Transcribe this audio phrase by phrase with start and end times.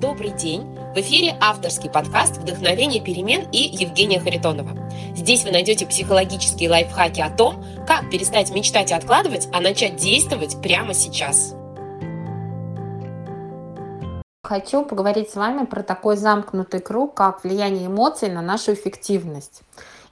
[0.00, 0.78] Добрый день!
[0.94, 4.70] В эфире авторский подкаст «Вдохновение перемен» и Евгения Харитонова.
[5.16, 10.62] Здесь вы найдете психологические лайфхаки о том, как перестать мечтать и откладывать, а начать действовать
[10.62, 11.56] прямо сейчас.
[14.44, 19.62] Хочу поговорить с вами про такой замкнутый круг, как влияние эмоций на нашу эффективность.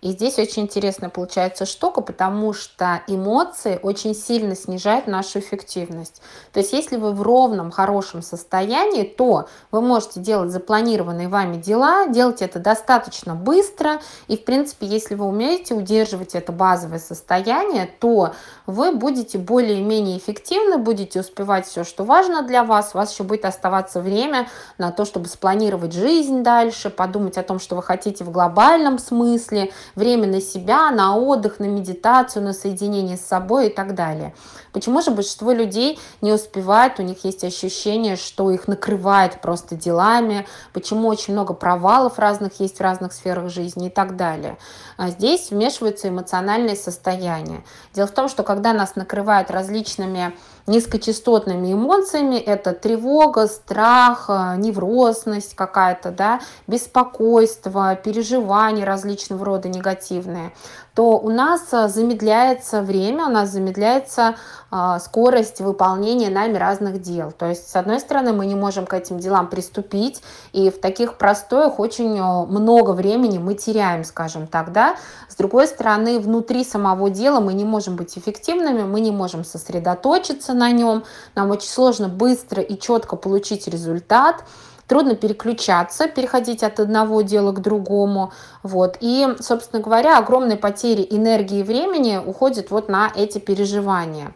[0.06, 6.22] И здесь очень интересная получается штука, потому что эмоции очень сильно снижают нашу эффективность.
[6.52, 12.06] То есть если вы в ровном, хорошем состоянии, то вы можете делать запланированные вами дела,
[12.06, 14.00] делать это достаточно быстро.
[14.28, 18.32] И, в принципе, если вы умеете удерживать это базовое состояние, то
[18.66, 22.92] вы будете более-менее эффективны, будете успевать все, что важно для вас.
[22.94, 24.48] У вас еще будет оставаться время
[24.78, 29.72] на то, чтобы спланировать жизнь дальше, подумать о том, что вы хотите в глобальном смысле,
[29.96, 34.34] время на себя, на отдых, на медитацию, на соединение с собой и так далее.
[34.72, 40.46] Почему же большинство людей не успевает, у них есть ощущение, что их накрывает просто делами,
[40.72, 44.58] почему очень много провалов разных есть в разных сферах жизни и так далее.
[44.98, 47.64] А здесь вмешиваются эмоциональные состояния.
[47.94, 50.34] Дело в том, что когда нас накрывают различными
[50.66, 52.36] низкочастотными эмоциями.
[52.36, 60.52] Это тревога, страх, э, неврозность какая-то, да, беспокойство, переживания различного рода негативные
[60.96, 64.36] то у нас э, замедляется время, у нас замедляется
[64.72, 67.32] э, скорость выполнения нами разных дел.
[67.32, 70.22] То есть, с одной стороны, мы не можем к этим делам приступить,
[70.54, 74.96] и в таких простоях очень много времени мы теряем, скажем так, да.
[75.28, 80.54] С другой стороны, внутри самого дела мы не можем быть эффективными, мы не можем сосредоточиться
[80.54, 81.04] на нем,
[81.34, 84.44] нам очень сложно быстро и четко получить результат,
[84.86, 88.32] трудно переключаться, переходить от одного дела к другому.
[88.62, 88.98] Вот.
[89.00, 94.32] И, собственно говоря, огромные потери энергии и времени уходят вот на эти переживания.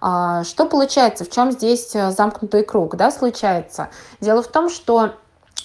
[0.00, 1.24] А, что получается?
[1.24, 3.90] В чем здесь э, замкнутый круг да, случается?
[4.20, 5.14] Дело в том, что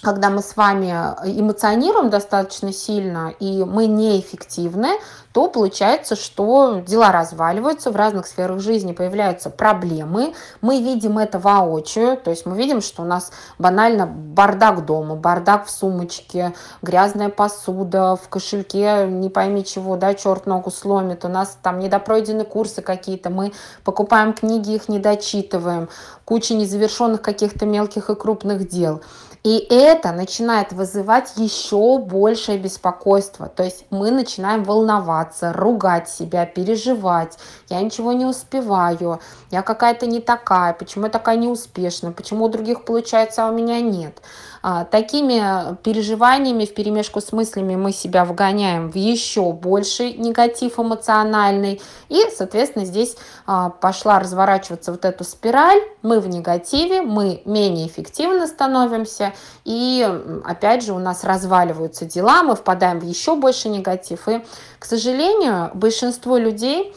[0.06, 0.92] когда мы с вами
[1.24, 5.00] эмоционируем достаточно сильно и мы неэффективны,
[5.32, 10.36] то получается, что дела разваливаются, в разных сферах жизни появляются проблемы.
[10.62, 15.66] Мы видим это воочию, то есть мы видим, что у нас банально бардак дома, бардак
[15.66, 21.58] в сумочке, грязная посуда, в кошельке, не пойми чего, да, черт ногу сломит, у нас
[21.64, 25.90] там недопройдены курсы какие-то, мы покупаем книги, их не дочитываем,
[26.26, 29.02] куча незавершенных каких-то мелких и крупных дел.
[29.46, 33.48] И это начинает вызывать еще большее беспокойство.
[33.48, 37.38] То есть мы начинаем волноваться, ругать себя, переживать.
[37.70, 39.20] Я ничего не успеваю,
[39.52, 43.82] я какая-то не такая, почему я такая неуспешная, почему у других получается, а у меня
[43.82, 44.20] нет.
[44.68, 51.80] А, такими переживаниями в перемешку с мыслями мы себя вгоняем в еще больший негатив эмоциональный.
[52.10, 53.16] И, соответственно, здесь
[53.46, 55.80] а, пошла разворачиваться вот эту спираль.
[56.02, 59.34] Мы в негативе, мы менее эффективно становимся.
[59.66, 60.04] И,
[60.44, 64.28] опять же, у нас разваливаются дела, мы впадаем в еще больше негатив.
[64.28, 64.44] И,
[64.80, 66.92] к сожалению, большинство людей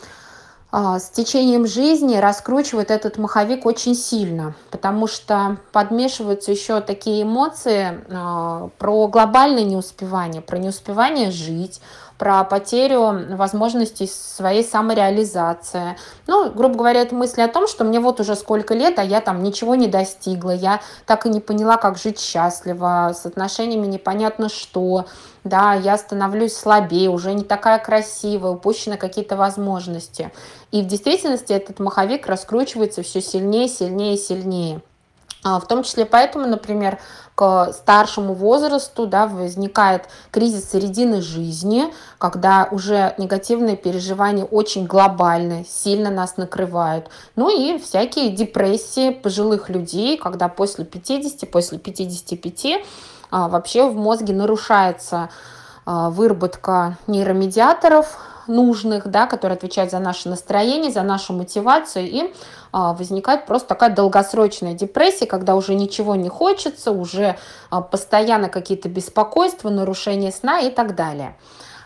[0.71, 8.69] с течением жизни раскручивает этот маховик очень сильно, потому что подмешиваются еще такие эмоции а,
[8.77, 11.81] про глобальное неуспевание, про неуспевание жить,
[12.19, 15.97] про потерю возможностей своей самореализации.
[16.27, 19.21] Ну, грубо говоря, это мысли о том, что мне вот уже сколько лет, а я
[19.21, 24.49] там ничего не достигла, я так и не поняла, как жить счастливо, с отношениями непонятно
[24.49, 25.07] что,
[25.45, 30.33] да, я становлюсь слабее, уже не такая красивая, упущены какие-то возможности.
[30.73, 34.83] И в действительности этот маховик раскручивается все сильнее, сильнее, сильнее.
[35.45, 36.99] А, в том числе поэтому, например,
[37.35, 41.85] к старшему возрасту да, возникает кризис середины жизни,
[42.19, 47.09] когда уже негативные переживания очень глобальны, сильно нас накрывают.
[47.37, 52.85] Ну и всякие депрессии пожилых людей, когда после 50, после 55
[53.31, 55.29] а, вообще в мозге нарушается
[55.87, 62.33] а, выработка нейромедиаторов, нужных, да, которые отвечают за наше настроение, за нашу мотивацию, и
[62.73, 67.37] а, возникает просто такая долгосрочная депрессия, когда уже ничего не хочется, уже
[67.71, 71.37] а, постоянно какие-то беспокойства, нарушение сна и так далее.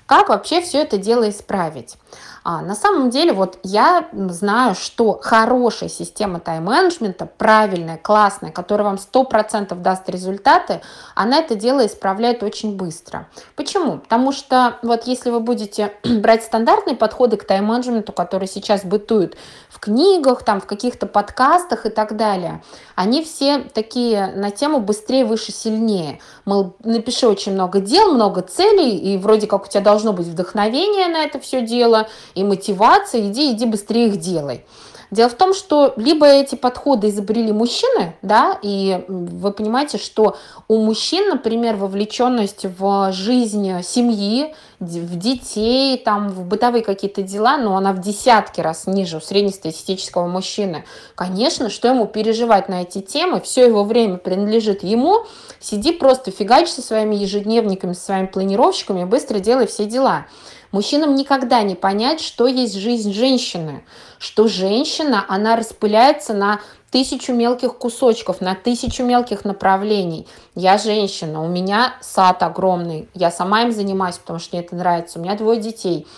[0.06, 1.96] Как вообще все это дело исправить?
[2.44, 8.96] А, на самом деле, вот я знаю, что хорошая система тайм-менеджмента, правильная, классная, которая вам
[8.96, 10.80] 100% даст результаты,
[11.14, 13.28] она это дело исправляет очень быстро.
[13.54, 13.98] Почему?
[13.98, 19.36] Потому что вот если вы будете брать стандартные подходы к тайм-менеджменту, которые сейчас бытуют
[19.68, 22.62] в книгах, там, в каких-то подкастах и так далее,
[22.96, 26.20] они все такие на тему быстрее, выше, сильнее.
[26.44, 31.08] Мол, напиши очень много дел, много целей, и вроде как у тебя должно быть вдохновение
[31.08, 32.01] на это все дело,
[32.34, 34.64] и мотивация, иди, иди быстрее их делай.
[35.12, 40.38] Дело в том, что либо эти подходы изобрели мужчины, да, и вы понимаете, что
[40.68, 47.76] у мужчин, например, вовлеченность в жизнь семьи, в детей, там, в бытовые какие-то дела, но
[47.76, 50.84] она в десятки раз ниже у среднестатистического мужчины.
[51.14, 55.24] Конечно, что ему переживать на эти темы, все его время принадлежит ему,
[55.60, 60.26] сиди просто фигач со своими ежедневниками, со своими планировщиками, быстро делай все дела.
[60.72, 63.84] Мужчинам никогда не понять, что есть жизнь женщины,
[64.18, 66.60] что женщина, она распыляется на
[66.92, 70.28] тысячу мелких кусочков, на тысячу мелких направлений.
[70.54, 75.18] Я женщина, у меня сад огромный, я сама им занимаюсь, потому что мне это нравится,
[75.18, 76.06] у меня двое детей–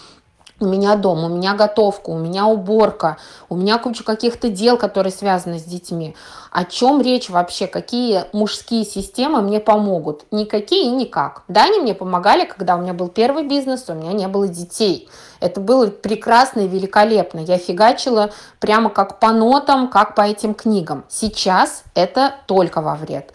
[0.60, 3.16] у меня дом, у меня готовка, у меня уборка,
[3.48, 6.14] у меня куча каких-то дел, которые связаны с детьми.
[6.52, 7.66] О чем речь вообще?
[7.66, 10.26] Какие мужские системы мне помогут?
[10.30, 11.42] Никакие и никак.
[11.48, 15.08] Да, они мне помогали, когда у меня был первый бизнес, у меня не было детей.
[15.44, 17.40] Это было прекрасно и великолепно.
[17.40, 18.30] Я фигачила
[18.60, 21.04] прямо как по нотам, как по этим книгам.
[21.10, 23.34] Сейчас это только во вред.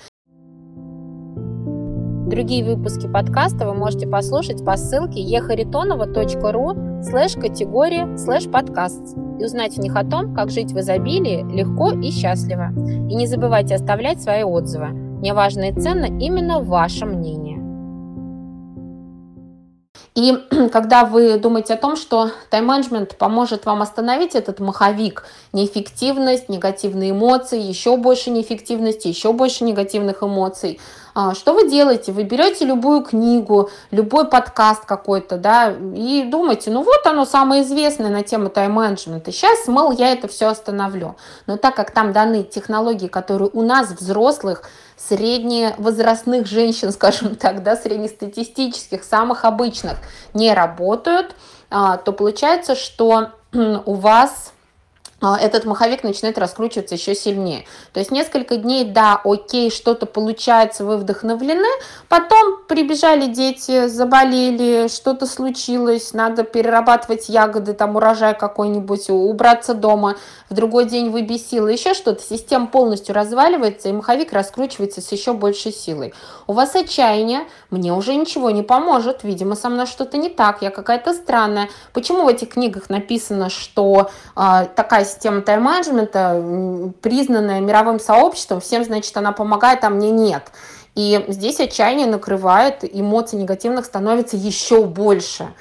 [2.27, 9.75] Другие выпуски подкаста вы можете послушать по ссылке ехаритонова.ру слэш категория слэш подкаст и узнать
[9.75, 12.71] в них о том, как жить в изобилии легко и счастливо.
[13.07, 14.87] И не забывайте оставлять свои отзывы.
[14.87, 17.58] Мне важно и ценно именно ваше мнение.
[20.19, 20.37] И
[20.73, 27.59] когда вы думаете о том, что тайм-менеджмент поможет вам остановить этот маховик, неэффективность, негативные эмоции,
[27.59, 30.79] еще больше неэффективности, еще больше негативных эмоций,
[31.15, 32.11] а, что вы делаете?
[32.11, 38.09] Вы берете любую книгу, любой подкаст какой-то, да, и думаете, ну вот оно самое известное
[38.09, 39.31] на тему тайм-менеджмента.
[39.31, 41.15] Сейчас, мол, я это все остановлю.
[41.47, 44.63] Но так как там даны технологии, которые у нас, взрослых,
[45.07, 49.97] средневозрастных женщин, скажем так, да, среднестатистических, самых обычных,
[50.33, 51.35] не работают,
[51.69, 54.53] а, то получается, что у вас
[55.21, 57.65] этот маховик начинает раскручиваться еще сильнее.
[57.93, 61.67] То есть несколько дней, да, окей, что-то получается, вы вдохновлены,
[62.07, 70.15] потом прибежали дети, заболели, что-то случилось, надо перерабатывать ягоды, там урожай какой-нибудь, убраться дома,
[70.49, 75.33] в другой день вы бесило, еще что-то, система полностью разваливается, и маховик раскручивается с еще
[75.33, 76.13] большей силой.
[76.47, 80.71] У вас отчаяние, мне уже ничего не поможет, видимо, со мной что-то не так, я
[80.71, 81.69] какая-то странная.
[81.93, 89.15] Почему в этих книгах написано, что э, такая система тайм-менеджмента, признанная мировым сообществом, всем, значит,
[89.17, 90.51] она помогает, а мне нет.
[90.95, 95.53] И здесь отчаяние накрывает, эмоций негативных становится еще больше.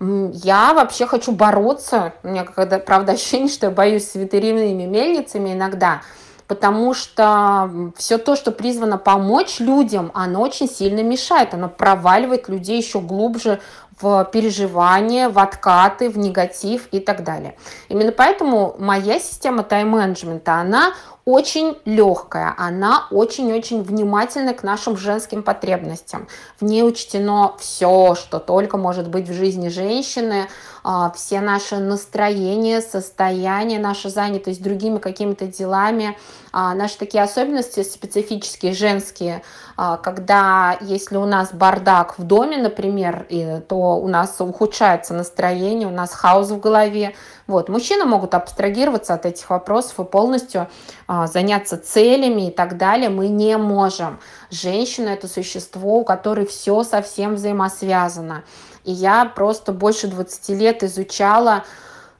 [0.00, 2.12] Я вообще хочу бороться.
[2.22, 6.02] У меня, когда, правда, ощущение, что я боюсь с ветеринарными мельницами иногда,
[6.46, 12.80] потому что все то, что призвано помочь людям, оно очень сильно мешает, оно проваливает людей
[12.80, 13.60] еще глубже
[14.00, 17.56] в переживания, в откаты, в негатив и так далее.
[17.88, 20.94] Именно поэтому моя система тайм-менеджмента, она
[21.28, 26.26] очень легкая, она очень-очень внимательна к нашим женским потребностям.
[26.58, 30.48] В ней учтено все, что только может быть в жизни женщины,
[30.82, 36.16] а, все наши настроения, состояние, наша занятость другими какими-то делами,
[36.50, 39.42] а, наши такие особенности специфические, женские,
[39.76, 43.26] а, когда если у нас бардак в доме, например,
[43.68, 47.14] то у нас ухудшается настроение, у нас хаос в голове,
[47.46, 47.70] вот.
[47.70, 50.68] Мужчины могут абстрагироваться от этих вопросов и полностью
[51.06, 53.08] а, заняться целями и так далее.
[53.08, 54.20] Мы не можем.
[54.50, 58.44] Женщина– это существо, у которой все совсем взаимосвязано.
[58.84, 61.64] И я просто больше 20 лет изучала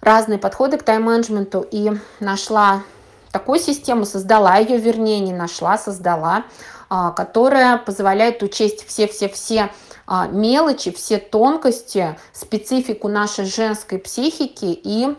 [0.00, 2.82] разные подходы к тайм-менеджменту и нашла
[3.30, 6.44] такую систему, создала ее, вернее, не нашла, создала,
[6.88, 9.70] а, которая позволяет учесть все-все-все
[10.26, 15.14] мелочи, все тонкости, специфику нашей женской психики и а,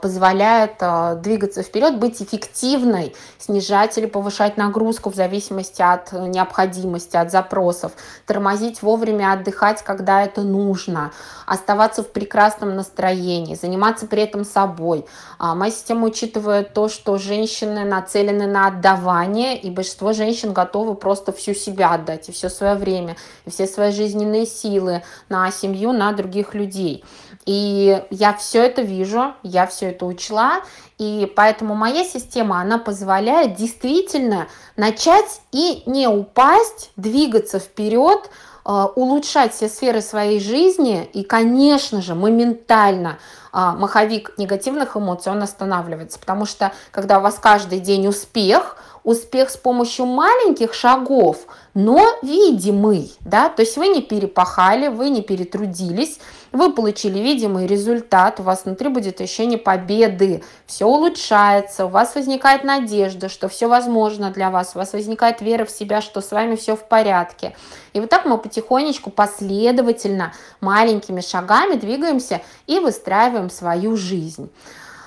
[0.00, 7.30] позволяет а, двигаться вперед, быть эффективной, снижать или повышать нагрузку в зависимости от необходимости, от
[7.30, 7.92] запросов,
[8.26, 11.12] тормозить вовремя, отдыхать, когда это нужно,
[11.46, 15.06] оставаться в прекрасном настроении, заниматься при этом собой.
[15.38, 21.32] А, моя система учитывает то, что женщины нацелены на отдавание, и большинство женщин готовы просто
[21.32, 26.12] всю себя отдать, и все свое время, и все свои жизненные силы на семью, на
[26.12, 27.04] других людей.
[27.46, 30.60] И я все это вижу, я все это учла,
[30.98, 38.28] и поэтому моя система, она позволяет действительно начать и не упасть, двигаться вперед,
[38.66, 41.08] э, улучшать все сферы своей жизни.
[41.14, 43.18] И, конечно же, моментально
[43.52, 49.50] а, маховик негативных эмоций, он останавливается, потому что когда у вас каждый день успех, успех
[49.50, 51.38] с помощью маленьких шагов,
[51.74, 56.18] но видимый, да, то есть вы не перепахали, вы не перетрудились,
[56.52, 62.64] вы получили видимый результат, у вас внутри будет ощущение победы, все улучшается, у вас возникает
[62.64, 66.56] надежда, что все возможно для вас, у вас возникает вера в себя, что с вами
[66.56, 67.56] все в порядке.
[67.92, 74.50] И вот так мы потихонечку, последовательно, маленькими шагами двигаемся и выстраиваем свою жизнь.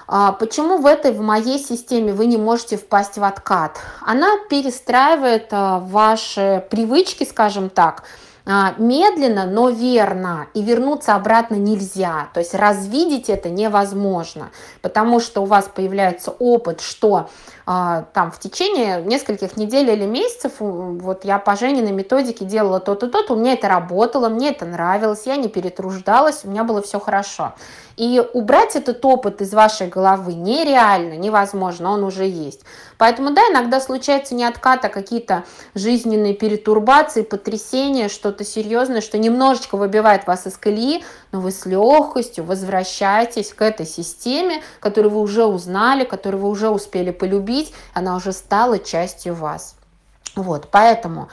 [0.08, 3.80] А почему в этой, в моей системе вы не можете впасть в откат?
[4.02, 8.04] Она перестраивает а, ваши привычки, скажем так,
[8.46, 12.28] а, медленно, но верно, и вернуться обратно нельзя.
[12.34, 17.30] То есть развидеть это невозможно, потому что у вас появляется опыт, что
[17.66, 23.36] там в течение нескольких недель или месяцев вот я по Жениной методике делала то-то, то-то,
[23.36, 27.54] у меня это работало, мне это нравилось, я не перетруждалась, у меня было все хорошо.
[27.96, 32.62] И убрать этот опыт из вашей головы нереально, невозможно, он уже есть.
[32.98, 35.44] Поэтому, да, иногда случается не откат, а какие-то
[35.76, 42.46] жизненные перетурбации, потрясения, что-то серьезное, что немножечко выбивает вас из колеи, но вы с легкостью
[42.46, 48.32] возвращаетесь к этой системе, которую вы уже узнали, которую вы уже успели полюбить, она уже
[48.32, 49.76] стала частью вас.
[50.36, 51.30] Вот, поэтому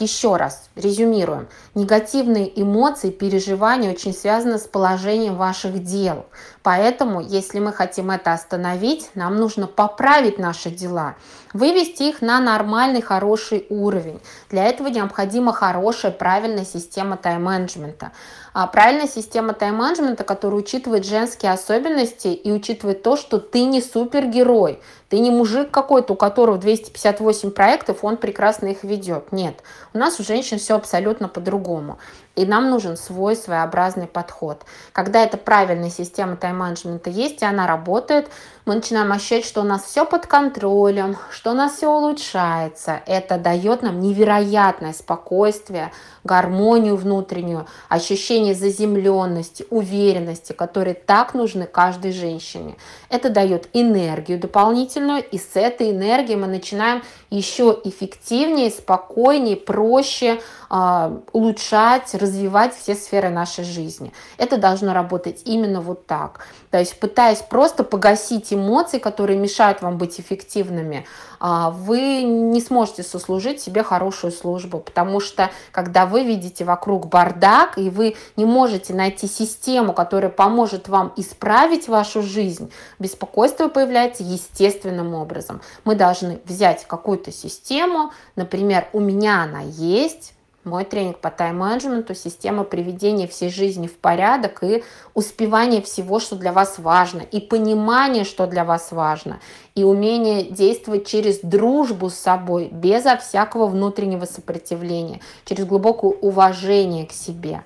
[0.00, 1.48] еще раз резюмируем.
[1.74, 6.26] Негативные эмоции, переживания очень связаны с положением ваших дел.
[6.62, 11.16] Поэтому, если мы хотим это остановить, нам нужно поправить наши дела,
[11.52, 14.20] вывести их на нормальный, хороший уровень.
[14.50, 18.12] Для этого необходима хорошая, правильная система тайм-менеджмента.
[18.54, 24.80] А правильная система тайм-менеджмента, которая учитывает женские особенности и учитывает то, что ты не супергерой,
[25.08, 29.32] ты не мужик какой-то, у которого 258 проектов, он прекрасно их ведет.
[29.32, 29.61] Нет,
[29.94, 31.98] у нас у женщин все абсолютно по-другому.
[32.34, 34.64] И нам нужен свой своеобразный подход.
[34.92, 38.30] Когда эта правильная система тайм-менеджмента есть, и она работает,
[38.64, 43.00] мы начинаем ощущать, что у нас все под контролем, что у нас все улучшается.
[43.06, 45.92] Это дает нам невероятное спокойствие,
[46.24, 52.76] гармонию внутреннюю, ощущение заземленности, уверенности, которые так нужны каждой женщине.
[53.10, 60.40] Это дает энергию дополнительную, и с этой энергией мы начинаем еще эффективнее, спокойнее, проще
[60.70, 64.12] э, улучшать, развивать все сферы нашей жизни.
[64.38, 66.46] Это должно работать именно вот так.
[66.72, 71.04] То есть пытаясь просто погасить эмоции, которые мешают вам быть эффективными,
[71.38, 77.76] а, вы не сможете сослужить себе хорошую службу, потому что когда вы видите вокруг бардак,
[77.76, 85.12] и вы не можете найти систему, которая поможет вам исправить вашу жизнь, беспокойство появляется естественным
[85.14, 85.60] образом.
[85.84, 90.32] Мы должны взять какую-то систему, например, у меня она есть,
[90.64, 96.52] мой тренинг по тайм-менеджменту, система приведения всей жизни в порядок и успевание всего, что для
[96.52, 99.40] вас важно, и понимание, что для вас важно,
[99.74, 107.12] и умение действовать через дружбу с собой, безо всякого внутреннего сопротивления, через глубокое уважение к
[107.12, 107.64] себе.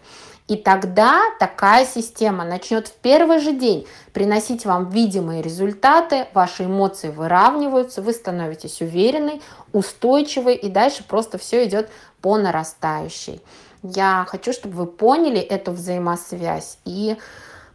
[0.48, 7.08] И тогда такая система начнет в первый же день приносить вам видимые результаты, ваши эмоции
[7.08, 13.42] выравниваются, вы становитесь уверенной, устойчивой, и дальше просто все идет по нарастающей.
[13.82, 17.16] Я хочу, чтобы вы поняли эту взаимосвязь и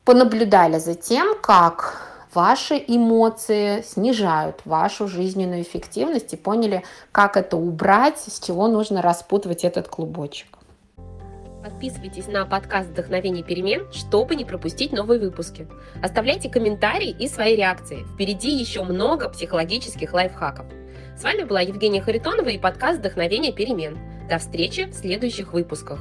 [0.05, 2.01] понаблюдали за тем, как
[2.33, 9.65] ваши эмоции снижают вашу жизненную эффективность и поняли, как это убрать, с чего нужно распутывать
[9.65, 10.47] этот клубочек.
[11.63, 15.67] Подписывайтесь на подкаст «Вдохновение перемен», чтобы не пропустить новые выпуски.
[16.01, 18.03] Оставляйте комментарии и свои реакции.
[18.13, 20.65] Впереди еще много психологических лайфхаков.
[21.15, 23.99] С вами была Евгения Харитонова и подкаст «Вдохновение перемен».
[24.27, 25.99] До встречи в следующих выпусках.